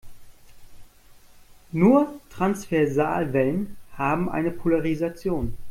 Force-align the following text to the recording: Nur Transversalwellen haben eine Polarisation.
Nur 1.71 2.11
Transversalwellen 2.31 3.77
haben 3.99 4.29
eine 4.31 4.49
Polarisation. 4.49 5.53